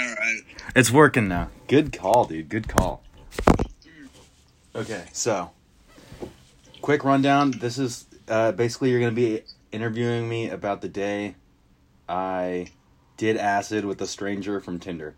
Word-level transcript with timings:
All 0.00 0.14
right. 0.14 0.40
It's 0.74 0.90
working 0.90 1.28
now. 1.28 1.50
Good 1.68 1.92
call, 1.92 2.24
dude. 2.24 2.48
Good 2.48 2.68
call. 2.68 3.02
Okay, 4.74 5.04
so 5.12 5.50
quick 6.80 7.04
rundown. 7.04 7.50
This 7.50 7.76
is 7.76 8.06
uh, 8.28 8.52
basically 8.52 8.90
you're 8.90 9.00
gonna 9.00 9.12
be 9.12 9.42
interviewing 9.72 10.28
me 10.28 10.48
about 10.48 10.80
the 10.80 10.88
day 10.88 11.34
I 12.08 12.68
did 13.16 13.36
acid 13.36 13.84
with 13.84 14.00
a 14.00 14.06
stranger 14.06 14.60
from 14.60 14.78
Tinder. 14.78 15.16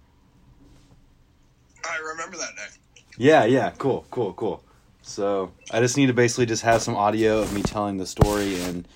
I 1.84 1.98
remember 1.98 2.36
that 2.38 2.56
day. 2.56 3.04
Yeah, 3.18 3.44
yeah, 3.44 3.70
cool, 3.78 4.06
cool, 4.10 4.32
cool. 4.32 4.64
So 5.02 5.52
I 5.70 5.80
just 5.80 5.96
need 5.96 6.06
to 6.06 6.12
basically 6.12 6.46
just 6.46 6.62
have 6.62 6.82
some 6.82 6.96
audio 6.96 7.40
of 7.40 7.52
me 7.52 7.62
telling 7.62 7.98
the 7.98 8.06
story 8.06 8.60
and 8.62 8.88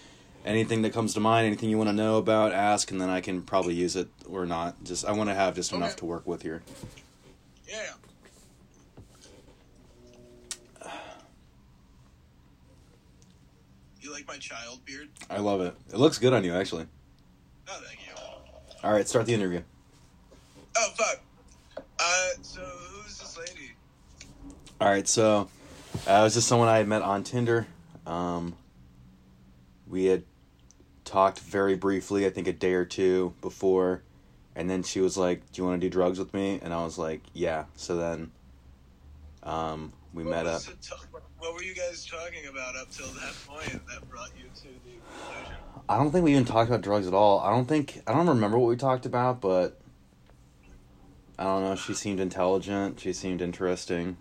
anything 0.46 0.82
that 0.82 0.92
comes 0.92 1.12
to 1.14 1.20
mind, 1.20 1.46
anything 1.46 1.68
you 1.68 1.76
want 1.76 1.90
to 1.90 1.94
know 1.94 2.16
about, 2.16 2.52
ask, 2.52 2.90
and 2.90 3.00
then 3.00 3.10
I 3.10 3.20
can 3.20 3.42
probably 3.42 3.74
use 3.74 3.96
it 3.96 4.08
or 4.28 4.46
not. 4.46 4.82
Just 4.84 5.04
I 5.04 5.12
want 5.12 5.28
to 5.28 5.34
have 5.34 5.54
just 5.54 5.72
enough 5.72 5.96
to 5.96 6.04
work 6.06 6.26
with 6.26 6.42
here. 6.42 6.62
Yeah. 7.68 7.92
You 14.00 14.12
like 14.12 14.28
my 14.28 14.36
child 14.36 14.84
beard? 14.84 15.08
I 15.28 15.38
love 15.38 15.60
it. 15.60 15.74
It 15.92 15.96
looks 15.96 16.18
good 16.18 16.32
on 16.32 16.44
you, 16.44 16.54
actually. 16.54 16.86
Oh, 17.68 17.82
thank 17.84 18.06
you. 18.06 18.14
All 18.84 18.92
right, 18.92 19.08
start 19.08 19.26
the 19.26 19.34
interview. 19.34 19.62
Oh, 20.78 20.90
fuck. 20.94 21.20
Uh, 21.98 22.28
so 22.42 22.60
who's 22.60 23.18
this 23.18 23.36
lady? 23.36 23.72
All 24.80 24.88
right, 24.88 25.08
so 25.08 25.48
uh, 26.06 26.12
it 26.12 26.22
was 26.22 26.34
just 26.34 26.46
someone 26.46 26.68
I 26.68 26.78
had 26.78 26.86
met 26.86 27.02
on 27.02 27.24
Tinder. 27.24 27.66
Um, 28.06 28.54
we 29.88 30.04
had 30.04 30.22
talked 31.16 31.38
very 31.40 31.76
briefly, 31.76 32.26
I 32.26 32.30
think 32.30 32.46
a 32.46 32.52
day 32.52 32.74
or 32.74 32.84
two 32.84 33.34
before, 33.40 34.02
and 34.54 34.68
then 34.68 34.82
she 34.82 35.00
was 35.00 35.16
like, 35.16 35.50
"Do 35.50 35.62
you 35.62 35.66
want 35.66 35.80
to 35.80 35.86
do 35.86 35.90
drugs 35.90 36.18
with 36.18 36.34
me?" 36.34 36.60
And 36.62 36.74
I 36.74 36.84
was 36.84 36.98
like, 36.98 37.22
"Yeah." 37.32 37.64
So 37.74 37.96
then, 37.96 38.32
um, 39.42 39.94
we 40.12 40.24
What 40.24 40.30
met 40.30 40.46
up. 40.46 40.60
to- 40.60 40.74
what 41.38 41.54
were 41.54 41.62
you 41.62 41.74
guys 41.74 42.04
talking 42.04 42.46
about 42.48 42.76
up 42.76 42.90
till 42.90 43.06
that 43.06 43.34
point 43.46 43.86
that 43.86 44.06
brought 44.10 44.36
you 44.36 44.44
to 44.56 44.68
the 44.84 44.90
conclusion? 44.90 45.56
I 45.88 45.96
don't 45.96 46.10
think 46.12 46.22
we 46.22 46.32
even 46.32 46.44
talked 46.44 46.68
about 46.68 46.82
drugs 46.82 47.06
at 47.06 47.14
all. 47.14 47.40
I 47.40 47.48
don't 47.48 47.66
think 47.66 48.02
I 48.06 48.12
don't 48.12 48.28
remember 48.28 48.58
what 48.58 48.68
we 48.68 48.76
talked 48.76 49.06
about, 49.06 49.40
but 49.40 49.80
I 51.38 51.44
don't 51.44 51.62
know. 51.62 51.76
She 51.76 51.94
seemed 51.94 52.20
intelligent. 52.20 53.00
She 53.00 53.14
seemed 53.14 53.40
interesting. 53.40 54.18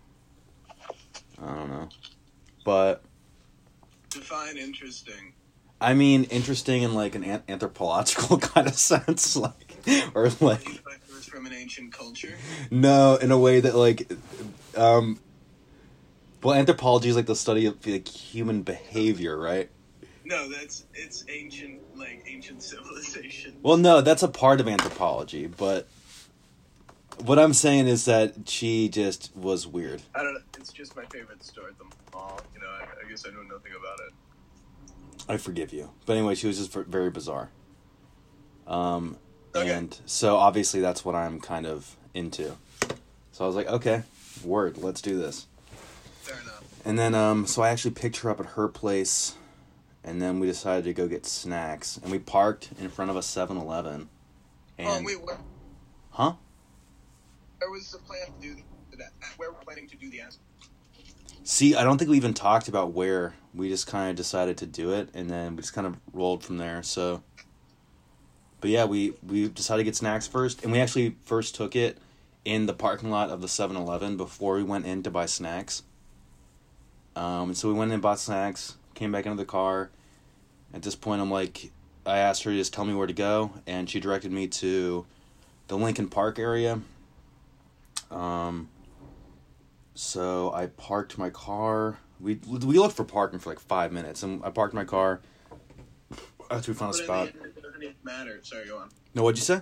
I 1.41 1.55
don't 1.55 1.69
know, 1.69 1.89
but 2.63 3.03
Define 4.11 4.55
interesting. 4.55 5.33
I 5.85 5.93
mean, 5.93 6.23
interesting 6.25 6.81
in 6.81 6.95
like 6.95 7.13
an 7.13 7.23
an- 7.23 7.43
anthropological 7.47 8.37
kind 8.53 8.65
of 8.67 8.73
sense, 8.73 9.35
like 9.35 9.75
or 10.15 10.29
like 10.41 10.67
You 10.67 10.73
thought 10.75 10.93
it 10.93 11.13
was 11.13 11.25
from 11.25 11.45
an 11.45 11.53
ancient 11.53 11.93
culture? 11.93 12.33
no, 12.71 13.17
in 13.17 13.29
a 13.31 13.37
way 13.37 13.59
that 13.59 13.75
like, 13.75 14.11
um, 14.75 15.19
well, 16.41 16.55
anthropology 16.55 17.09
is 17.09 17.15
like 17.15 17.27
the 17.27 17.35
study 17.35 17.67
of 17.67 17.85
like 17.85 18.07
human 18.07 18.63
behavior, 18.63 19.37
right? 19.37 19.69
No, 20.23 20.49
that's 20.49 20.85
it's 20.95 21.23
ancient, 21.29 21.81
like 21.95 22.23
ancient 22.27 22.63
civilization. 22.63 23.55
Well, 23.61 23.77
no, 23.77 24.01
that's 24.01 24.23
a 24.23 24.27
part 24.27 24.59
of 24.59 24.67
anthropology, 24.67 25.45
but 25.45 25.87
what 27.23 27.37
I'm 27.37 27.53
saying 27.53 27.85
is 27.87 28.05
that 28.05 28.49
she 28.49 28.89
just 28.89 29.35
was 29.35 29.67
weird. 29.67 30.01
I 30.15 30.23
don't 30.23 30.33
know. 30.33 30.39
It's 30.57 30.73
just 30.73 30.95
my 30.95 31.05
favorite 31.05 31.43
store 31.43 31.69
at 31.69 31.77
the 31.77 31.85
mall. 32.11 32.39
You 32.55 32.61
know, 32.61 32.67
I, 32.67 33.05
I 33.05 33.07
guess 33.07 33.23
I 33.27 33.29
know 33.29 33.43
nothing 33.43 33.73
about 33.79 33.99
it. 34.07 34.13
I 35.27 35.37
forgive 35.37 35.73
you, 35.73 35.89
but 36.05 36.15
anyway, 36.17 36.35
she 36.35 36.47
was 36.47 36.57
just 36.57 36.71
very 36.73 37.09
bizarre. 37.09 37.49
Um, 38.67 39.17
Okay. 39.55 39.71
and 39.71 39.97
so 40.05 40.35
obviously 40.35 40.81
that's 40.81 41.05
what 41.05 41.15
I'm 41.15 41.39
kind 41.39 41.65
of 41.65 41.95
into. 42.13 42.57
So 43.31 43.43
I 43.43 43.47
was 43.47 43.55
like, 43.55 43.67
okay, 43.67 44.03
word, 44.43 44.77
let's 44.77 45.01
do 45.01 45.17
this. 45.17 45.47
Fair 46.21 46.39
enough. 46.41 46.63
And 46.83 46.99
then, 46.99 47.15
um, 47.15 47.47
so 47.47 47.61
I 47.61 47.69
actually 47.69 47.91
picked 47.91 48.17
her 48.17 48.29
up 48.29 48.39
at 48.39 48.45
her 48.47 48.67
place, 48.67 49.35
and 50.03 50.21
then 50.21 50.39
we 50.39 50.47
decided 50.47 50.83
to 50.85 50.93
go 50.93 51.07
get 51.07 51.25
snacks, 51.25 51.97
and 52.03 52.11
we 52.11 52.19
parked 52.19 52.69
in 52.79 52.89
front 52.89 53.09
of 53.11 53.17
a 53.17 53.21
7-Eleven. 53.21 54.09
And 54.77 54.87
oh 54.87 55.01
wait, 55.05 55.21
where, 55.25 55.37
huh? 56.11 56.33
where 57.59 57.71
was 57.71 57.91
the 57.91 57.97
plan 57.99 58.27
to 58.41 58.55
do 58.55 58.61
that? 58.97 59.11
Where 59.37 59.51
we're 59.51 59.59
planning 59.59 59.87
to 59.87 59.95
do 59.95 60.09
the 60.09 60.19
ass? 60.21 60.37
See, 61.47 61.75
I 61.75 61.83
don't 61.83 61.99
think 61.99 62.09
we 62.09 62.17
even 62.17 62.33
talked 62.33 62.67
about 62.67 62.93
where. 62.93 63.35
We 63.53 63.69
just 63.69 63.85
kind 63.85 64.09
of 64.09 64.15
decided 64.15 64.57
to 64.57 64.65
do 64.65 64.93
it, 64.93 65.09
and 65.13 65.29
then 65.29 65.55
we 65.55 65.61
just 65.61 65.73
kind 65.73 65.85
of 65.85 65.95
rolled 66.11 66.43
from 66.43 66.57
there. 66.57 66.81
So, 66.81 67.21
but 68.59 68.71
yeah, 68.71 68.85
we 68.85 69.13
we 69.25 69.47
decided 69.47 69.81
to 69.81 69.83
get 69.83 69.95
snacks 69.95 70.25
first, 70.25 70.63
and 70.63 70.71
we 70.71 70.79
actually 70.79 71.15
first 71.23 71.53
took 71.53 71.75
it 71.75 71.99
in 72.45 72.65
the 72.65 72.73
parking 72.73 73.11
lot 73.11 73.29
of 73.29 73.41
the 73.41 73.47
7-Eleven 73.47 74.17
before 74.17 74.55
we 74.55 74.63
went 74.63 74.87
in 74.87 75.03
to 75.03 75.11
buy 75.11 75.27
snacks. 75.27 75.83
Um, 77.15 77.49
and 77.49 77.57
so 77.57 77.67
we 77.67 77.75
went 77.75 77.89
in 77.89 77.93
and 77.93 78.01
bought 78.01 78.19
snacks, 78.19 78.75
came 78.95 79.11
back 79.11 79.27
into 79.27 79.37
the 79.37 79.45
car. 79.45 79.91
At 80.73 80.81
this 80.81 80.95
point, 80.95 81.21
I'm 81.21 81.31
like, 81.31 81.71
I 82.07 82.17
asked 82.17 82.41
her 82.43 82.51
to 82.51 82.57
just 82.57 82.73
tell 82.73 82.85
me 82.85 82.95
where 82.95 83.07
to 83.07 83.13
go, 83.13 83.51
and 83.67 83.87
she 83.87 83.99
directed 83.99 84.31
me 84.31 84.47
to 84.47 85.05
the 85.67 85.77
Lincoln 85.77 86.09
Park 86.09 86.39
area. 86.39 86.81
Um, 88.09 88.67
so 89.95 90.51
I 90.53 90.67
parked 90.67 91.17
my 91.17 91.29
car. 91.31 91.97
We 92.19 92.35
we 92.47 92.77
looked 92.77 92.95
for 92.95 93.03
parking 93.03 93.39
for 93.39 93.49
like 93.49 93.59
five 93.59 93.91
minutes, 93.91 94.21
and 94.23 94.43
I 94.43 94.49
parked 94.51 94.73
my 94.75 94.83
car 94.85 95.21
after 96.51 96.71
we 96.71 96.77
found 96.77 96.93
a 96.95 96.97
But 96.97 96.99
in 96.99 97.05
spot. 97.05 97.33
the 97.33 97.45
it 97.49 97.61
doesn't 97.63 97.83
even 97.83 97.95
matter. 98.03 98.39
Sorry, 98.43 98.67
go 98.67 98.77
on. 98.77 98.89
No, 99.15 99.23
what'd 99.23 99.37
you 99.37 99.43
say? 99.43 99.61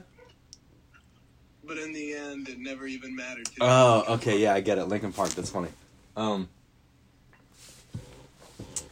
But 1.66 1.78
in 1.78 1.94
the 1.94 2.14
end, 2.14 2.50
it 2.50 2.60
never 2.60 2.86
even 2.86 3.16
mattered. 3.16 3.46
To 3.46 3.52
me. 3.52 3.58
Oh, 3.62 4.04
okay, 4.16 4.38
yeah, 4.38 4.54
I 4.54 4.60
get 4.60 4.78
it. 4.78 4.86
Lincoln 4.86 5.14
Park, 5.14 5.30
that's 5.30 5.50
funny. 5.50 5.70
Um, 6.18 6.50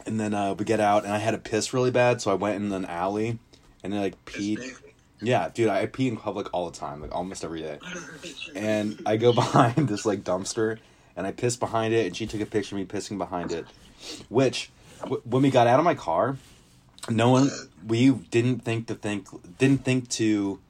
and 0.06 0.18
then 0.18 0.32
uh, 0.32 0.54
we 0.54 0.64
get 0.64 0.80
out, 0.80 1.04
and 1.04 1.12
I 1.12 1.18
had 1.18 1.32
to 1.32 1.38
piss 1.38 1.74
really 1.74 1.90
bad, 1.90 2.22
so 2.22 2.30
I 2.30 2.34
went 2.34 2.56
in 2.56 2.72
an 2.72 2.86
alley, 2.86 3.38
and 3.84 3.92
then 3.92 4.00
like 4.00 4.24
peed. 4.24 4.74
Yeah, 5.20 5.50
dude, 5.52 5.68
I 5.68 5.86
pee 5.86 6.08
in 6.08 6.16
public 6.16 6.48
all 6.52 6.68
the 6.70 6.76
time, 6.76 7.00
like 7.00 7.14
almost 7.14 7.44
every 7.44 7.60
day. 7.60 7.78
And 8.56 9.00
I 9.06 9.16
go 9.18 9.32
behind 9.42 9.88
this 9.88 10.04
like 10.06 10.24
dumpster, 10.24 10.78
and 11.16 11.26
I 11.26 11.32
pissed 11.32 11.60
behind 11.60 11.94
it, 11.94 12.06
and 12.06 12.16
she 12.16 12.26
took 12.26 12.40
a 12.40 12.46
picture 12.46 12.74
of 12.74 12.80
me 12.80 12.86
pissing 12.86 13.18
behind 13.18 13.52
it. 13.52 13.66
Which, 14.28 14.70
w- 15.00 15.22
when 15.24 15.42
we 15.42 15.50
got 15.50 15.66
out 15.66 15.78
of 15.78 15.84
my 15.84 15.94
car, 15.94 16.36
no 17.08 17.30
one 17.30 17.50
we 17.86 18.10
didn't 18.10 18.60
think 18.60 18.86
to 18.86 18.94
think 18.94 19.28
didn't 19.58 19.84
think 19.84 20.08
to 20.10 20.60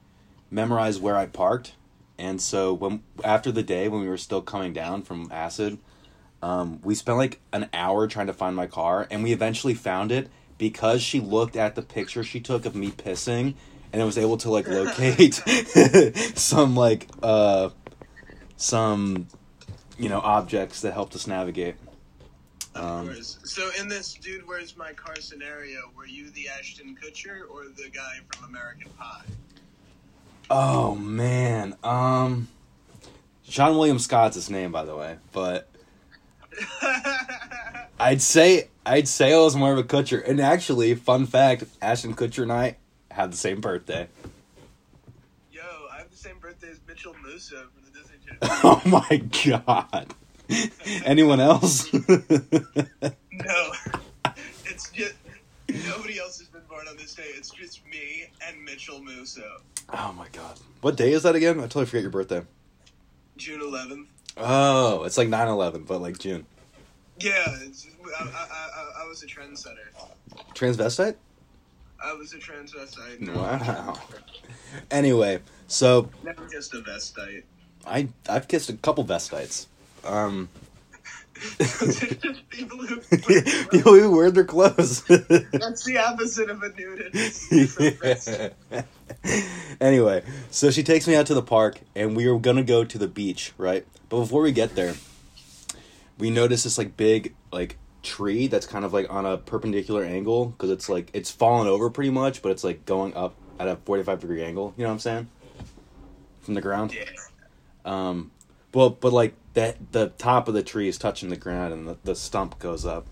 memorize 0.49 0.99
where 0.99 1.15
I 1.15 1.25
parked, 1.25 1.73
and 2.17 2.41
so 2.41 2.73
when 2.73 3.03
after 3.23 3.51
the 3.51 3.63
day 3.63 3.87
when 3.87 4.01
we 4.01 4.07
were 4.07 4.17
still 4.17 4.41
coming 4.41 4.73
down 4.73 5.03
from 5.03 5.29
acid, 5.31 5.77
um, 6.41 6.79
we 6.83 6.95
spent 6.95 7.17
like 7.17 7.39
an 7.51 7.69
hour 7.73 8.07
trying 8.07 8.27
to 8.27 8.33
find 8.33 8.55
my 8.55 8.67
car, 8.67 9.07
and 9.09 9.23
we 9.23 9.31
eventually 9.31 9.73
found 9.73 10.11
it 10.11 10.29
because 10.57 11.01
she 11.01 11.19
looked 11.19 11.55
at 11.55 11.75
the 11.75 11.81
picture 11.81 12.23
she 12.23 12.39
took 12.39 12.65
of 12.65 12.75
me 12.75 12.89
pissing, 12.89 13.55
and 13.91 14.01
it 14.01 14.05
was 14.05 14.17
able 14.17 14.37
to 14.37 14.49
like 14.49 14.67
locate 14.67 15.35
some 16.35 16.75
like 16.75 17.07
uh 17.21 17.69
some 18.57 19.27
you 19.97 20.09
know 20.09 20.19
objects 20.19 20.81
that 20.81 20.93
helped 20.93 21.15
us 21.15 21.27
navigate. 21.27 21.75
Of 22.75 22.83
Um, 22.83 23.07
course. 23.07 23.37
So 23.43 23.69
in 23.79 23.87
this 23.87 24.13
dude, 24.15 24.47
where's 24.47 24.75
my 24.75 24.93
car 24.93 25.15
scenario? 25.17 25.91
Were 25.95 26.07
you 26.07 26.31
the 26.31 26.49
Ashton 26.49 26.95
Kutcher 27.01 27.41
or 27.49 27.65
the 27.65 27.89
guy 27.89 28.15
from 28.31 28.49
American 28.49 28.89
Pie? 28.97 29.25
Oh 30.49 30.95
man, 30.95 31.75
um, 31.83 32.47
Seann 33.47 33.75
William 33.77 33.99
Scott's 33.99 34.35
his 34.35 34.49
name, 34.49 34.71
by 34.71 34.83
the 34.85 34.95
way, 34.95 35.17
but 35.31 35.69
I'd 37.99 38.21
say 38.21 38.67
I'd 38.85 39.07
say 39.07 39.33
I 39.33 39.37
was 39.37 39.55
more 39.55 39.71
of 39.71 39.77
a 39.77 39.83
Kutcher. 39.83 40.27
And 40.27 40.39
actually, 40.41 40.93
fun 40.95 41.25
fact: 41.25 41.63
Ashton 41.81 42.15
Kutcher 42.15 42.43
and 42.43 42.51
I 42.51 42.77
had 43.11 43.31
the 43.31 43.37
same 43.37 43.61
birthday. 43.61 44.07
Yo, 46.63 46.69
I 46.69 46.71
have 46.71 46.71
the 46.71 46.71
same 46.71 46.71
birthday 46.71 46.71
as 46.71 46.79
Mitchell 46.87 47.15
Musso 47.23 47.55
from 47.55 47.83
the 47.85 47.99
Disney 47.99 48.17
Channel. 48.25 48.59
Oh 48.63 48.81
my 48.85 49.21
god! 49.45 50.13
Anyone 51.05 51.39
else? 51.39 51.91
no, 51.93 53.71
it's 54.65 54.89
just 54.91 55.15
nobody 55.87 56.19
else 56.19 56.39
has 56.39 56.47
been 56.49 56.61
born 56.69 56.87
on 56.87 56.97
this 56.97 57.15
day. 57.15 57.23
It's 57.35 57.49
just 57.49 57.85
me 57.87 58.25
and 58.47 58.63
Mitchell 58.63 59.01
Musso. 59.01 59.61
oh 59.93 60.13
my 60.13 60.27
god! 60.31 60.59
What 60.81 60.97
day 60.97 61.13
is 61.13 61.23
that 61.23 61.35
again? 61.35 61.59
I 61.59 61.63
totally 61.63 61.85
forget 61.85 62.01
your 62.03 62.11
birthday. 62.11 62.43
June 63.37 63.61
11th. 63.61 64.07
Oh, 64.37 65.03
it's 65.03 65.17
like 65.17 65.27
9-11, 65.27 65.87
but 65.87 66.01
like 66.01 66.19
June. 66.19 66.45
Yeah, 67.19 67.31
it's, 67.61 67.87
I, 68.19 68.23
I, 68.23 68.27
I, 68.27 69.03
I 69.03 69.07
was 69.07 69.23
a 69.23 69.27
trendsetter. 69.27 69.87
Transvestite? 70.53 71.15
I 72.03 72.13
was 72.13 72.33
a 72.33 72.37
transvestite. 72.37 73.19
No, 73.21 73.33
Wow. 73.33 73.99
Anyway, 74.91 75.39
so 75.67 76.09
Never 76.23 76.45
kissed 76.47 76.73
a 76.73 76.81
vestite. 76.81 77.43
I 77.85 78.09
I've 78.29 78.47
kissed 78.47 78.69
a 78.69 78.73
couple 78.73 79.03
vestites. 79.03 79.67
Um 80.03 80.49
Those 81.57 82.03
are 82.03 82.15
just 82.15 82.49
people 82.49 82.77
who. 82.77 83.01
People 83.69 83.93
who 83.93 84.11
wear 84.15 84.31
their 84.31 84.45
clothes. 84.45 85.03
That's 85.03 85.83
the 85.83 85.97
opposite 85.97 86.49
of 86.49 86.61
a 86.63 86.69
nudist. 86.69 87.51
anyway, 89.81 90.23
so 90.51 90.71
she 90.71 90.83
takes 90.83 91.07
me 91.07 91.15
out 91.15 91.25
to 91.27 91.33
the 91.33 91.41
park, 91.41 91.81
and 91.95 92.15
we 92.15 92.27
are 92.27 92.37
gonna 92.37 92.63
go 92.63 92.83
to 92.85 92.97
the 92.97 93.07
beach, 93.07 93.53
right? 93.57 93.85
But 94.09 94.19
before 94.19 94.41
we 94.41 94.51
get 94.51 94.75
there, 94.75 94.93
we 96.17 96.29
notice 96.29 96.63
this 96.63 96.77
like 96.77 96.95
big 96.95 97.33
like 97.51 97.77
tree 98.03 98.47
that's 98.47 98.67
kind 98.67 98.85
of 98.85 98.93
like 98.93 99.11
on 99.11 99.25
a 99.25 99.37
perpendicular 99.37 100.03
angle 100.03 100.47
because 100.47 100.69
it's 100.69 100.89
like 100.89 101.09
it's 101.13 101.31
fallen 101.31 101.67
over 101.67 101.89
pretty 101.89 102.11
much, 102.11 102.41
but 102.41 102.51
it's 102.51 102.63
like 102.63 102.85
going 102.85 103.15
up 103.15 103.33
at 103.59 103.67
a 103.67 103.77
forty 103.77 104.03
five 104.03 104.19
degree 104.19 104.43
angle. 104.43 104.73
You 104.77 104.83
know 104.83 104.89
what 104.89 104.93
I'm 104.93 104.99
saying? 104.99 105.27
From 106.41 106.53
the 106.53 106.61
ground. 106.61 106.93
Yeah. 106.93 107.05
Um, 107.85 108.31
well, 108.73 108.89
but 108.89 109.13
like 109.13 109.33
that 109.53 109.91
the 109.91 110.09
top 110.17 110.47
of 110.47 110.53
the 110.53 110.63
tree 110.63 110.87
is 110.87 110.97
touching 110.97 111.29
the 111.29 111.37
ground, 111.37 111.73
and 111.73 111.87
the, 111.87 111.97
the 112.03 112.15
stump 112.15 112.59
goes 112.59 112.85
up. 112.85 113.07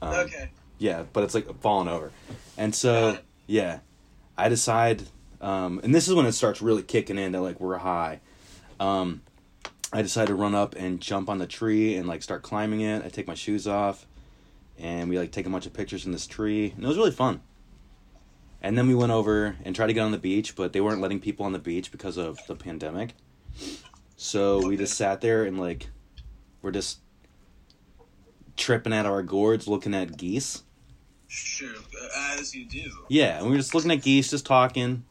Um, 0.00 0.14
Okay. 0.14 0.50
yeah, 0.78 1.04
but 1.12 1.24
it's 1.24 1.34
like 1.34 1.60
falling 1.60 1.88
over. 1.88 2.10
And 2.58 2.74
so, 2.74 3.18
yeah, 3.46 3.80
I 4.36 4.48
decide, 4.48 5.02
um, 5.40 5.80
and 5.82 5.94
this 5.94 6.08
is 6.08 6.14
when 6.14 6.26
it 6.26 6.32
starts 6.32 6.60
really 6.60 6.82
kicking 6.82 7.18
in 7.18 7.32
that 7.32 7.40
like 7.40 7.60
we're 7.60 7.78
high. 7.78 8.20
Um, 8.78 9.22
I 9.92 10.02
decide 10.02 10.26
to 10.28 10.34
run 10.34 10.54
up 10.54 10.74
and 10.76 11.00
jump 11.00 11.28
on 11.28 11.38
the 11.38 11.46
tree 11.46 11.96
and 11.96 12.08
like 12.08 12.22
start 12.22 12.42
climbing 12.42 12.80
it. 12.80 13.04
I 13.04 13.08
take 13.08 13.26
my 13.26 13.34
shoes 13.34 13.66
off, 13.68 14.06
and 14.82 15.08
we 15.08 15.18
like 15.18 15.30
take 15.30 15.46
a 15.46 15.50
bunch 15.50 15.64
of 15.64 15.72
pictures 15.72 16.04
in 16.04 16.12
this 16.12 16.26
tree, 16.26 16.72
and 16.74 16.84
it 16.84 16.86
was 16.86 16.98
really 16.98 17.12
fun. 17.12 17.40
And 18.60 18.76
then 18.76 18.86
we 18.86 18.94
went 18.94 19.12
over 19.12 19.56
and 19.64 19.74
tried 19.74 19.86
to 19.86 19.92
get 19.92 20.02
on 20.02 20.12
the 20.12 20.18
beach, 20.18 20.54
but 20.54 20.72
they 20.72 20.80
weren't 20.80 21.00
letting 21.00 21.20
people 21.20 21.46
on 21.46 21.52
the 21.52 21.58
beach 21.58 21.90
because 21.90 22.16
of 22.16 22.38
the 22.46 22.54
pandemic. 22.54 23.14
So 24.16 24.66
we 24.66 24.76
just 24.76 24.94
sat 24.94 25.20
there 25.20 25.44
and 25.44 25.58
like, 25.58 25.88
we're 26.60 26.70
just 26.70 27.00
tripping 28.56 28.92
at 28.92 29.06
our 29.06 29.22
gourds, 29.22 29.66
looking 29.66 29.94
at 29.94 30.16
geese. 30.16 30.62
Sure. 31.26 31.74
As 32.38 32.54
you 32.54 32.66
do. 32.66 32.88
Yeah, 33.08 33.38
and 33.38 33.46
we 33.46 33.52
were 33.52 33.58
just 33.58 33.74
looking 33.74 33.90
at 33.90 34.02
geese, 34.02 34.30
just 34.30 34.46
talking. 34.46 35.04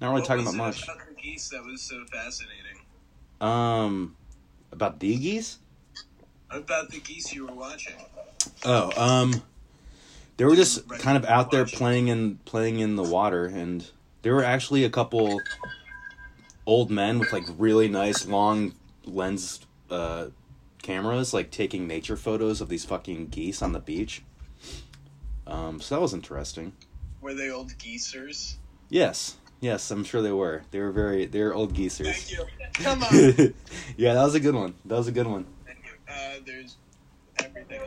Not 0.00 0.10
really 0.10 0.20
What 0.20 0.28
talking 0.28 0.42
about 0.42 0.54
much. 0.54 0.84
About 0.84 0.98
the 1.08 1.20
geese 1.20 1.48
that 1.48 1.64
was 1.64 1.80
so 1.82 2.04
fascinating. 2.12 2.78
Um, 3.40 4.16
about 4.70 5.00
the 5.00 5.16
geese? 5.16 5.58
About 6.50 6.90
the 6.90 7.00
geese 7.00 7.32
you 7.32 7.46
were 7.46 7.54
watching. 7.54 7.94
Oh, 8.64 8.92
um, 8.96 9.42
they 10.36 10.44
were 10.44 10.56
just 10.56 10.88
kind 10.98 11.16
of 11.16 11.24
out 11.24 11.50
there 11.50 11.64
playing 11.64 12.08
in 12.08 12.38
playing 12.44 12.78
in 12.80 12.96
the 12.96 13.02
water, 13.02 13.46
and 13.46 13.88
there 14.22 14.34
were 14.34 14.44
actually 14.44 14.84
a 14.84 14.90
couple 14.90 15.40
old 16.66 16.90
men 16.90 17.18
with 17.18 17.32
like 17.32 17.44
really 17.58 17.88
nice 17.88 18.26
long 18.26 18.74
lens 19.04 19.60
uh, 19.90 20.26
cameras, 20.82 21.34
like 21.34 21.50
taking 21.50 21.86
nature 21.86 22.16
photos 22.16 22.60
of 22.60 22.68
these 22.68 22.84
fucking 22.84 23.28
geese 23.28 23.62
on 23.62 23.72
the 23.72 23.80
beach. 23.80 24.22
Um, 25.46 25.80
so 25.80 25.96
that 25.96 26.00
was 26.00 26.14
interesting. 26.14 26.72
Were 27.20 27.34
they 27.34 27.50
old 27.50 27.72
geesers? 27.78 28.56
Yes, 28.88 29.36
yes, 29.60 29.90
I'm 29.90 30.04
sure 30.04 30.22
they 30.22 30.32
were. 30.32 30.62
They 30.70 30.80
were 30.80 30.92
very, 30.92 31.26
they 31.26 31.42
were 31.42 31.54
old 31.54 31.74
geesers. 31.74 32.14
Thank 32.14 32.32
you. 32.32 32.46
Come 32.74 33.02
on. 33.02 33.54
yeah, 33.96 34.14
that 34.14 34.24
was 34.24 34.34
a 34.34 34.40
good 34.40 34.54
one. 34.54 34.74
That 34.84 34.96
was 34.96 35.08
a 35.08 35.12
good 35.12 35.26
one. 35.26 35.46
Thank 35.66 35.78
you. 35.84 35.92
Uh, 36.08 36.40
there's 36.44 36.76
everything. 37.38 37.80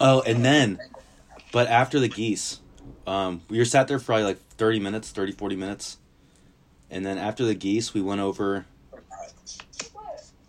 Oh, 0.00 0.22
and 0.22 0.44
then, 0.44 0.78
but 1.52 1.68
after 1.68 1.98
the 1.98 2.08
geese, 2.08 2.60
um, 3.06 3.42
we 3.48 3.58
were 3.58 3.64
sat 3.64 3.88
there 3.88 3.98
for 3.98 4.06
probably 4.06 4.24
like 4.24 4.38
30 4.56 4.80
minutes, 4.80 5.10
30, 5.10 5.32
40 5.32 5.56
minutes. 5.56 5.98
And 6.90 7.04
then 7.04 7.18
after 7.18 7.44
the 7.44 7.54
geese, 7.54 7.92
we 7.94 8.00
went 8.00 8.20
over. 8.20 8.66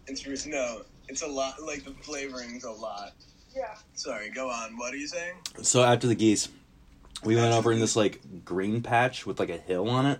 It's 0.07 0.45
no. 0.45 0.81
It's 1.07 1.21
a 1.21 1.27
lot. 1.27 1.61
Like 1.61 1.83
the 1.83 1.91
flavoring's 2.01 2.63
a 2.63 2.71
lot. 2.71 3.13
Yeah. 3.55 3.75
Sorry. 3.93 4.29
Go 4.29 4.49
on. 4.49 4.77
What 4.77 4.93
are 4.93 4.97
you 4.97 5.07
saying? 5.07 5.35
So 5.61 5.83
after 5.83 6.07
the 6.07 6.15
geese, 6.15 6.49
we 7.23 7.35
went 7.35 7.53
over 7.53 7.71
in 7.71 7.79
this 7.79 7.95
like 7.95 8.21
green 8.45 8.81
patch 8.81 9.25
with 9.25 9.39
like 9.39 9.49
a 9.49 9.57
hill 9.57 9.89
on 9.89 10.05
it. 10.05 10.19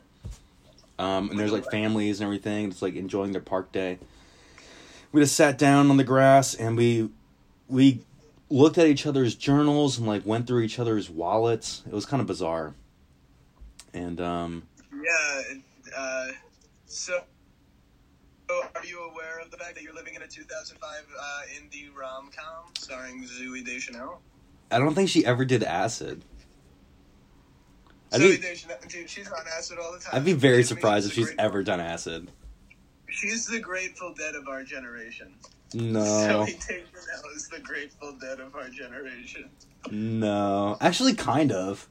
Um, 0.98 1.30
and 1.30 1.40
there's 1.40 1.54
like 1.54 1.70
families 1.72 2.20
and 2.20 2.26
everything. 2.26 2.70
It's 2.70 2.82
like 2.82 2.96
enjoying 2.96 3.32
their 3.32 3.42
park 3.42 3.72
day. 3.72 4.00
We 5.12 5.22
just 5.22 5.36
sat 5.36 5.58
down 5.58 5.90
on 5.90 5.98
the 5.98 6.04
grass 6.04 6.54
and 6.54 6.76
we 6.76 7.10
we 7.68 8.02
looked 8.50 8.78
at 8.78 8.88
each 8.88 9.06
other's 9.06 9.36
journals 9.36 9.98
and 9.98 10.08
like 10.08 10.26
went 10.26 10.48
through 10.48 10.62
each 10.62 10.80
other's 10.80 11.10
wallets. 11.10 11.84
It 11.86 11.94
was 11.94 12.06
kind 12.06 12.22
of 12.22 12.28
bizarre. 12.28 12.74
And 13.94 14.20
um, 14.22 14.64
Yeah. 14.92 15.42
Uh, 15.96 16.28
so. 16.86 17.20
so 18.50 18.62
Are 18.76 18.86
you 18.86 19.02
aware 19.12 19.40
of 19.40 19.52
the 19.52 19.58
fact 19.58 19.76
that 19.76 19.84
you're 19.84 19.94
living 19.94 20.16
in 20.16 20.22
a 20.22 20.28
2005 20.28 20.90
uh, 20.90 21.24
indie 21.58 21.96
rom 21.96 22.30
com 22.36 22.74
starring 22.78 23.24
Zooey 23.24 23.66
Deschanel? 23.66 24.22
I 24.72 24.78
don't 24.80 24.94
think 24.94 25.10
she 25.10 25.26
ever 25.26 25.46
did 25.46 25.64
acid. 25.64 26.24
I 28.12 28.18
Zooey 28.18 28.42
Deschanel, 28.42 28.78
dude, 28.88 29.10
she's 29.10 29.32
on 29.32 29.42
acid 29.56 29.78
all 29.80 29.92
the 29.94 30.00
time. 30.00 30.16
I'd 30.16 30.26
be 30.26 30.34
very 30.34 30.64
surprised 30.64 31.08
if 31.08 31.14
She's 31.14 31.32
the 31.32 31.42
ever 31.42 31.64
done 31.64 31.80
acid. 31.80 32.30
She's 33.08 33.48
the 33.48 33.60
Grateful 33.60 34.14
Dead 34.14 34.36
of 34.36 34.48
our 34.48 34.64
generation. 34.64 35.34
No, 35.74 36.00
Zooey 36.00 36.46
Deschanel 36.58 37.24
is 37.36 37.48
the 37.50 37.60
Grateful 37.60 38.14
Dead 38.20 38.40
of 38.40 38.56
our 38.56 38.70
generation. 38.70 39.50
no, 39.92 40.78
actually, 40.82 41.14
kind 41.14 41.52
of, 41.52 41.88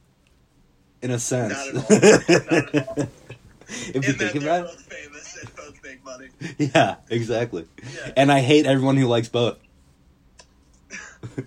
in 1.01 1.11
a 1.11 1.19
sense. 1.19 1.53
Not 1.53 1.91
at 1.91 1.91
all. 1.91 2.51
Not 2.51 2.75
at 2.75 2.87
all. 2.97 3.09
if 3.69 4.07
you 4.07 4.13
think 4.13 4.35
about 4.35 4.65
it, 4.65 4.71
both 4.71 4.81
famous 4.81 5.37
and 5.41 5.55
both 5.55 5.83
make 5.83 6.03
money. 6.03 6.29
yeah, 6.57 6.95
exactly. 7.09 7.67
Yeah. 7.95 8.11
And 8.17 8.31
I 8.31 8.41
hate 8.41 8.65
everyone 8.65 8.97
who 8.97 9.07
likes 9.07 9.29
both. 9.29 9.57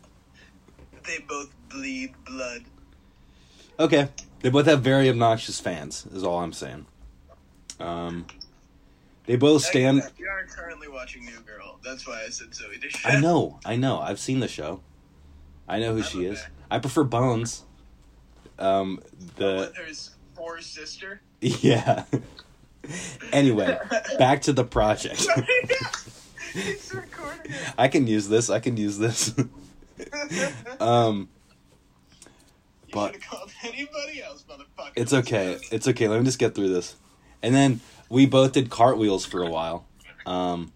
They 1.05 1.19
both 1.29 1.51
bleed 1.69 2.15
blood. 2.25 2.63
okay, 3.79 4.09
they 4.41 4.51
both 4.51 4.67
have 4.67 4.83
very 4.83 5.09
obnoxious 5.09 5.59
fans. 5.61 6.07
Is 6.13 6.23
all 6.23 6.39
I'm 6.39 6.53
saying. 6.53 6.87
Um, 7.81 8.27
they 9.27 9.37
both 9.37 9.63
stand. 9.63 10.03
We 10.19 10.27
are 10.27 10.45
currently 10.45 10.89
watching 10.89 11.25
New 11.25 11.41
Girl. 11.41 11.79
That's 11.85 12.07
why 12.07 12.23
I 12.27 12.29
said 12.31 12.51
Zooey 12.51 12.81
Deschanel. 12.81 13.17
I 13.17 13.21
know, 13.21 13.61
I 13.65 13.77
know. 13.77 13.99
I've 14.01 14.19
seen 14.21 14.41
the 14.41 14.49
show. 14.49 14.81
I 15.69 15.79
know 15.79 15.93
who 15.93 15.99
I'm 15.99 16.05
she 16.05 16.27
a 16.27 16.33
is. 16.33 16.45
I 16.71 16.79
prefer 16.79 17.05
Bones. 17.05 17.65
Um, 18.59 19.01
the 19.37 19.73
there's 19.77 20.11
four 20.35 20.61
sister. 20.61 21.21
Yeah. 21.41 22.05
anyway, 23.33 23.79
back 24.19 24.43
to 24.43 24.53
the 24.53 24.65
project. 24.65 25.27
I 27.79 27.89
can 27.89 28.07
use 28.07 28.29
this. 28.29 28.51
I 28.51 28.61
can 28.61 28.77
use 28.77 28.99
this. 28.99 29.35
um, 30.81 31.29
you 32.87 32.93
but- 32.93 33.17
anybody 33.65 34.23
else, 34.23 34.45
motherfucker. 34.49 34.93
it's 34.97 35.13
okay. 35.13 35.59
It's 35.71 35.89
okay. 35.89 36.09
Let 36.09 36.19
me 36.21 36.25
just 36.25 36.39
get 36.39 36.55
through 36.55 36.69
this. 36.69 36.97
And 37.43 37.55
then 37.55 37.81
we 38.13 38.27
both 38.27 38.53
did 38.53 38.69
cartwheels 38.69 39.25
for 39.25 39.43
a 39.43 39.49
while. 39.49 39.87
Um, 40.27 40.73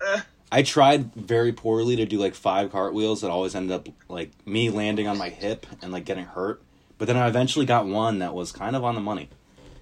Uh, 0.00 0.20
I 0.50 0.62
tried 0.62 1.14
very 1.14 1.52
poorly 1.52 1.94
to 1.96 2.06
do 2.06 2.18
like 2.18 2.34
five 2.34 2.72
cartwheels 2.72 3.20
that 3.20 3.30
always 3.30 3.54
ended 3.54 3.72
up 3.72 3.88
like 4.08 4.32
me 4.46 4.70
landing 4.70 5.06
on 5.06 5.16
my 5.16 5.28
hip 5.28 5.66
and 5.80 5.92
like 5.92 6.04
getting 6.04 6.24
hurt. 6.24 6.62
But 6.98 7.06
then 7.06 7.16
I 7.16 7.28
eventually 7.28 7.66
got 7.66 7.86
one 7.86 8.18
that 8.18 8.34
was 8.34 8.50
kind 8.50 8.74
of 8.74 8.82
on 8.82 8.96
the 8.96 9.00
money. 9.00 9.28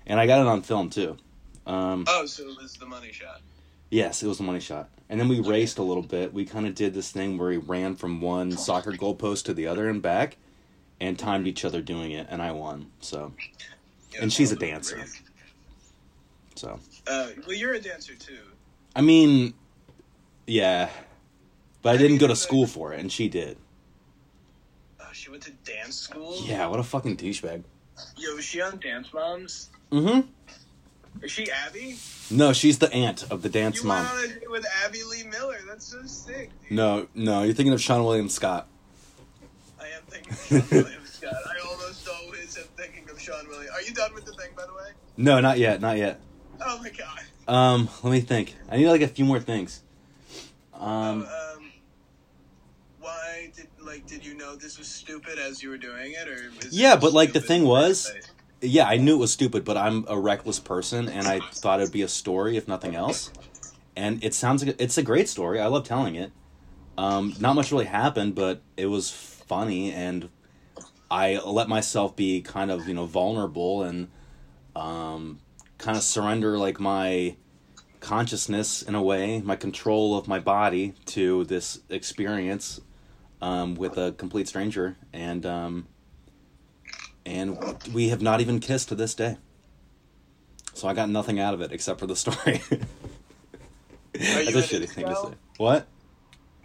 And 0.07 0.21
I 0.21 0.27
got 0.27 0.41
it 0.41 0.47
on 0.47 0.61
film 0.63 0.91
too. 0.91 1.17
Um, 1.67 2.05
oh, 2.09 2.27
so 2.27 2.43
it 2.49 2.57
was 2.61 2.75
the 2.75 2.85
money 2.87 3.13
shot. 3.13 3.41
Yes, 3.91 4.23
it 4.23 4.27
was 4.27 4.41
a 4.41 4.43
money 4.43 4.61
shot. 4.61 4.91
And 5.09 5.19
then 5.19 5.29
we 5.29 5.41
raced 5.41 5.79
a 5.79 5.83
little 5.83 6.03
bit. 6.03 6.35
We 6.35 6.45
kind 6.45 6.67
of 6.67 6.75
did 6.75 6.93
this 6.93 7.11
thing 7.11 7.39
where 7.39 7.49
we 7.49 7.57
ran 7.57 7.97
from 7.97 8.21
one 8.21 8.53
soccer 8.53 8.93
goalpost 8.93 9.45
to 9.47 9.55
the 9.55 9.67
other 9.67 9.89
and 9.89 10.03
back 10.03 10.37
and 11.01 11.19
timed 11.19 11.47
each 11.47 11.65
other 11.65 11.81
doing 11.81 12.11
it, 12.11 12.27
and 12.29 12.43
I 12.43 12.51
won. 12.53 12.91
So, 13.01 13.33
Yeah, 14.13 14.23
And 14.23 14.33
she's 14.33 14.53
a 14.53 14.57
dancer. 14.57 15.07
So 16.59 16.81
Uh, 17.07 17.29
well, 17.47 17.57
you're 17.57 17.75
a 17.75 17.81
dancer 17.81 18.15
too. 18.17 18.39
I 18.97 19.01
mean, 19.01 19.55
yeah. 20.47 20.91
But 21.83 21.95
I 21.95 21.99
didn't 21.99 22.19
go 22.19 22.27
to 22.27 22.35
school 22.35 22.67
for 22.67 22.93
it, 22.93 22.99
and 23.01 23.13
she 23.13 23.29
did. 23.29 23.57
Oh, 25.01 25.05
she 25.13 25.31
went 25.31 25.45
to 25.45 25.53
dance 25.65 25.95
school. 25.95 26.37
Yeah, 26.45 26.67
what 26.67 26.81
a 26.81 26.83
fucking 26.83 27.17
douchebag. 27.17 27.63
Yo, 28.17 28.35
was 28.35 28.45
she 28.45 28.61
on 28.61 28.81
Dance 28.81 29.13
Moms? 29.15 29.71
Mm-hmm. 29.93 30.29
Is 31.23 31.31
she 31.31 31.49
Abby? 31.51 31.97
No, 32.31 32.53
she's 32.53 32.79
the 32.79 32.93
aunt 32.93 33.31
of 33.31 33.43
the 33.43 33.49
dance 33.49 33.79
you 33.83 33.89
mom. 33.89 34.05
went 34.05 34.17
on 34.19 34.25
a 34.25 34.29
date 34.41 34.51
with 34.51 34.67
Abby 34.85 35.03
Lee 35.05 35.23
Miller. 35.25 35.59
That's 35.69 35.87
so 35.87 36.03
sick. 36.07 36.51
Dude. 36.69 36.77
No, 36.77 37.07
no, 37.15 37.43
you're 37.45 37.55
thinking 37.55 37.73
of 37.73 37.79
Seann 37.81 38.05
William 38.05 38.29
Scott. 38.29 38.67
I 39.81 39.87
am 39.89 40.03
thinking 40.09 40.33
of 40.33 40.39
Seann 40.39 40.71
William 40.85 41.07
Scott. 41.07 41.35
I 41.47 41.69
almost 41.69 42.09
always 42.09 42.57
am 42.59 42.65
thinking 42.77 43.09
of 43.09 43.17
Seann 43.19 43.49
William. 43.49 43.73
Are 43.73 43.83
you 43.83 43.95
done 43.95 44.13
with 44.15 44.25
the 44.27 44.33
thing, 44.33 44.51
by 44.57 44.67
the 44.67 44.73
way? 44.75 44.91
No, 45.17 45.41
not 45.41 45.59
yet, 45.59 45.81
not 45.81 45.97
yet. 45.97 46.21
Oh 46.65 46.79
my 46.83 46.91
god. 46.91 47.53
Um, 47.53 47.89
let 48.03 48.11
me 48.11 48.21
think. 48.21 48.55
I 48.69 48.77
need 48.77 48.89
like 48.89 49.01
a 49.01 49.09
few 49.09 49.25
more 49.25 49.41
things. 49.41 49.83
Um, 50.75 51.27
Oh, 51.29 51.55
um, 51.57 51.73
why 53.01 53.51
did 53.57 53.69
like 53.81 54.07
did 54.07 54.25
you 54.25 54.35
know 54.37 54.57
this 54.57 54.79
was 54.79 54.89
stupid 54.89 55.39
as 55.39 55.63
you 55.63 55.71
were 55.71 55.79
doing 55.79 56.13
it, 56.13 56.29
or 56.29 56.51
was 56.57 56.67
it 56.67 56.73
Yeah, 56.73 56.97
but, 56.97 57.13
like, 57.13 57.33
the 57.33 57.41
thing 57.41 57.65
was- 57.65 58.13
yeah, 58.61 58.87
I 58.87 58.97
knew 58.97 59.15
it 59.15 59.19
was 59.19 59.33
stupid, 59.33 59.65
but 59.65 59.77
I'm 59.77 60.05
a 60.09 60.19
reckless 60.19 60.59
person, 60.59 61.09
and 61.09 61.29
I 61.29 61.41
thought 61.41 61.81
it'd 61.81 61.93
be 61.93 62.03
a 62.03 62.09
story 62.09 62.57
if 62.57 62.67
nothing 62.67 62.95
else. 62.97 63.31
And 63.97 64.23
it 64.23 64.35
sounds 64.35 64.65
like 64.65 64.77
it's 64.81 64.99
a 64.99 65.03
great 65.03 65.29
story. 65.29 65.61
I 65.61 65.67
love 65.67 65.85
telling 65.85 66.17
it. 66.17 66.33
Um, 66.97 67.35
not 67.39 67.55
much 67.55 67.71
really 67.71 67.85
happened, 67.87 68.35
but 68.35 68.63
it 68.77 68.87
was 68.87 69.11
funny, 69.11 69.93
and 69.93 70.29
I 71.11 71.39
let 71.39 71.69
myself 71.69 72.15
be 72.17 72.41
kind 72.43 72.71
of 72.71 72.89
you 72.89 72.95
know 72.95 73.07
vulnerable 73.07 73.83
and 73.83 74.09
um, 74.77 75.41
kind 75.79 75.97
of 75.97 76.03
surrender 76.03 76.59
like 76.59 76.79
my 76.79 77.37
consciousness 78.01 78.83
in 78.83 78.95
a 78.95 79.03
way, 79.03 79.41
my 79.41 79.57
control 79.57 80.17
of 80.17 80.29
my 80.29 80.39
body 80.39 80.95
to 81.07 81.45
this 81.45 81.81
experience 81.89 82.81
um, 83.41 83.75
with 83.75 83.97
a 83.97 84.13
complete 84.13 84.49
stranger, 84.49 84.97
and 85.13 85.47
um, 85.47 85.87
and 87.25 87.59
we 87.93 88.09
have 88.09 88.23
not 88.23 88.41
even 88.41 88.61
kissed 88.61 88.89
to 88.89 88.95
this 88.95 89.15
day. 89.15 89.37
So 90.75 90.89
I 90.89 90.95
got 90.95 91.09
nothing 91.09 91.41
out 91.41 91.55
of 91.55 91.61
it 91.61 91.73
except 91.73 91.99
for 92.01 92.07
the 92.07 92.17
story. 92.17 92.63
That's 94.13 94.49
a 94.49 94.63
shitty 94.63 94.89
thing 94.89 95.07
to 95.07 95.15
say. 95.15 95.31
What? 95.57 95.87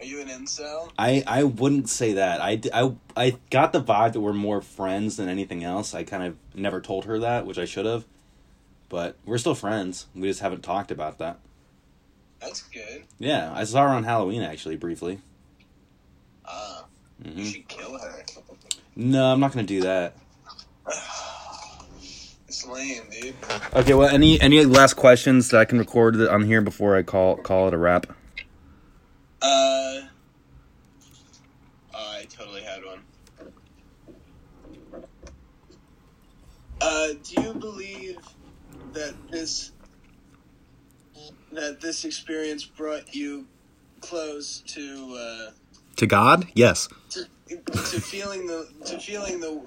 Are 0.00 0.04
you 0.04 0.20
an 0.20 0.28
incel? 0.28 0.90
I, 0.98 1.22
I 1.26 1.44
wouldn't 1.44 1.88
say 1.88 2.14
that. 2.14 2.40
I, 2.40 2.60
I, 2.72 2.92
I 3.16 3.36
got 3.50 3.72
the 3.72 3.82
vibe 3.82 4.12
that 4.12 4.20
we're 4.20 4.32
more 4.32 4.60
friends 4.60 5.16
than 5.16 5.28
anything 5.28 5.64
else. 5.64 5.94
I 5.94 6.04
kind 6.04 6.22
of 6.22 6.36
never 6.54 6.80
told 6.80 7.04
her 7.06 7.18
that, 7.20 7.46
which 7.46 7.58
I 7.58 7.64
should 7.64 7.86
have. 7.86 8.04
But 8.94 9.16
we're 9.24 9.38
still 9.38 9.56
friends. 9.56 10.06
We 10.14 10.28
just 10.28 10.38
haven't 10.38 10.62
talked 10.62 10.92
about 10.92 11.18
that. 11.18 11.40
That's 12.38 12.62
good. 12.62 13.02
Yeah, 13.18 13.52
I 13.52 13.64
saw 13.64 13.82
her 13.82 13.88
on 13.88 14.04
Halloween 14.04 14.40
actually, 14.40 14.76
briefly. 14.76 15.18
Ah, 16.46 16.84
you 17.24 17.32
hmm 17.32 17.42
should 17.42 17.66
kill 17.66 17.98
her. 17.98 18.24
No, 18.94 19.32
I'm 19.32 19.40
not 19.40 19.50
gonna 19.52 19.66
do 19.66 19.80
that. 19.80 20.16
It's 22.46 22.64
lame, 22.68 23.02
dude. 23.10 23.34
Okay, 23.74 23.94
well, 23.94 24.08
any 24.08 24.40
any 24.40 24.64
last 24.64 24.94
questions 24.94 25.48
that 25.48 25.58
I 25.58 25.64
can 25.64 25.80
record 25.80 26.14
on 26.28 26.44
here 26.44 26.60
before 26.60 26.94
I 26.96 27.02
call 27.02 27.34
call 27.38 27.66
it 27.66 27.74
a 27.74 27.78
wrap? 27.78 28.06
Uh, 28.06 28.12
oh, 29.42 30.02
I 31.92 32.26
totally 32.30 32.62
had 32.62 32.84
one. 32.84 33.00
Uh, 36.80 37.08
do 37.24 37.42
you 37.42 37.54
believe 37.54 38.18
that 38.94 39.14
this 39.30 39.72
that 41.52 41.80
this 41.80 42.04
experience 42.04 42.64
brought 42.64 43.14
you 43.14 43.46
close 44.00 44.62
to 44.66 45.16
uh, 45.18 45.50
To 45.96 46.06
God, 46.06 46.48
yes. 46.54 46.88
to, 47.10 47.26
to 47.48 48.00
feeling 48.00 48.46
the 48.46 48.68
to 48.86 48.98
feeling 48.98 49.40
the 49.40 49.62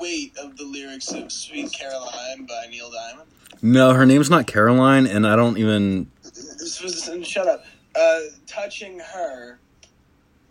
weight 0.00 0.32
of 0.38 0.56
the 0.56 0.64
lyrics 0.64 1.12
of 1.12 1.32
"Sweet 1.32 1.72
Caroline" 1.72 2.46
by 2.46 2.66
Neil 2.70 2.90
Diamond? 2.90 3.28
No, 3.62 3.92
her 3.92 4.06
name's 4.06 4.30
not 4.30 4.46
Caroline, 4.46 5.06
and 5.06 5.26
I 5.26 5.36
don't 5.36 5.58
even. 5.58 6.10
This 6.22 6.80
was 6.82 7.26
shut 7.26 7.48
up. 7.48 7.64
Uh, 7.98 8.20
touching 8.46 8.98
her, 8.98 9.58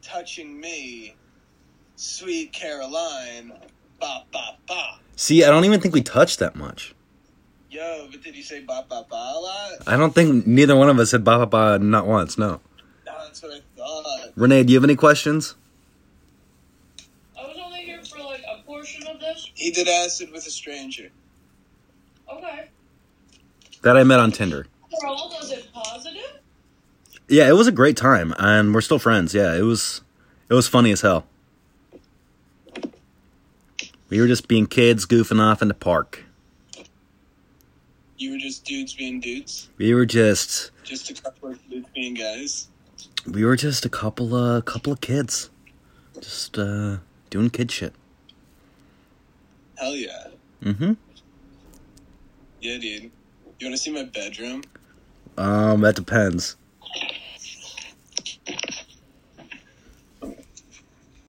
touching 0.02 0.60
me, 0.60 1.16
"Sweet 1.96 2.52
Caroline." 2.54 3.54
Ba 4.00 4.24
ba 4.32 4.58
ba. 4.68 5.00
See, 5.16 5.44
I 5.44 5.50
don't 5.50 5.64
even 5.64 5.80
think 5.80 5.94
we 5.94 6.02
touched 6.02 6.40
that 6.40 6.56
much. 6.56 6.94
Yo, 7.74 8.08
but 8.12 8.22
did 8.22 8.36
you 8.36 8.44
say 8.44 8.60
ba 8.60 8.86
ba 8.88 9.04
ba 9.10 9.16
a 9.16 9.40
lot? 9.40 9.72
I 9.88 9.98
don't 9.98 10.14
think 10.14 10.46
neither 10.46 10.76
one 10.76 10.90
of 10.90 11.00
us 11.00 11.10
said 11.10 11.24
ba 11.24 11.40
ba 11.40 11.48
ba 11.48 11.84
not 11.84 12.06
once. 12.06 12.38
No. 12.38 12.60
No, 13.04 13.14
that's 13.26 13.42
what 13.42 13.52
I 13.52 13.62
thought. 13.76 14.32
Renee, 14.36 14.62
do 14.64 14.74
you 14.74 14.78
have 14.78 14.84
any 14.84 14.96
questions? 14.96 15.56
I 17.36 17.48
was 17.48 17.58
only 17.60 17.80
here 17.80 18.00
for 18.04 18.20
like 18.20 18.44
a 18.48 18.62
portion 18.62 19.08
of 19.08 19.20
this. 19.20 19.50
He 19.56 19.72
did 19.72 19.88
acid 19.88 20.32
with 20.32 20.46
a 20.46 20.52
stranger. 20.52 21.10
Okay. 22.32 22.70
That 23.82 23.98
I 23.98 24.04
met 24.04 24.20
on 24.20 24.32
Tinder. 24.32 24.68
Overall, 24.96 25.30
was 25.30 25.52
it 25.52 25.68
positive? 25.74 26.42
Yeah, 27.28 27.50
it 27.50 27.54
was 27.54 27.66
a 27.66 27.72
great 27.72 27.98
time, 27.98 28.36
and 28.38 28.76
we're 28.76 28.82
still 28.82 29.00
friends. 29.00 29.34
Yeah, 29.34 29.56
it 29.56 29.64
was. 29.64 30.02
It 30.48 30.54
was 30.54 30.68
funny 30.68 30.92
as 30.92 31.02
hell. 31.02 31.26
We 34.10 34.22
were 34.22 34.28
just 34.28 34.48
being 34.48 34.68
kids 34.68 35.08
goofing 35.08 35.42
off 35.42 35.64
in 35.64 35.70
the 35.70 35.74
park. 35.74 36.26
You 38.24 38.32
were 38.32 38.38
just 38.38 38.64
dudes 38.64 38.94
being 38.94 39.20
dudes. 39.20 39.68
We 39.78 39.94
were 39.94 40.06
just. 40.06 40.72
Just 40.86 41.10
a 41.10 41.14
couple 41.14 41.50
of 41.50 41.70
dudes 41.70 41.90
being 41.94 42.14
guys. 42.14 42.70
We 43.30 43.44
were 43.44 43.58
just 43.58 43.84
a 43.84 43.90
couple 43.90 44.34
of 44.34 44.64
couple 44.64 44.94
of 44.94 45.02
kids, 45.02 45.50
just 46.22 46.58
uh 46.58 47.00
doing 47.30 47.50
kid 47.50 47.70
shit. 47.70 47.94
Hell 49.78 49.94
yeah. 49.94 50.28
Mm-hmm. 50.64 50.94
Yeah, 52.62 52.78
dude. 52.78 53.12
You 53.60 53.68
want 53.68 53.76
to 53.76 53.78
see 53.78 53.92
my 53.92 54.04
bedroom? 54.04 54.64
Um, 55.38 55.82
that 55.82 55.98
depends. 55.98 56.56